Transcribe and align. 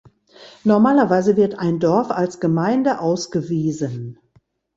Normalerweise 0.63 1.37
wird 1.37 1.59
ein 1.59 1.79
Dorf 1.79 2.09
als 2.09 2.39
Gemeinde 2.39 3.01
ausgewiesen. 3.01 4.17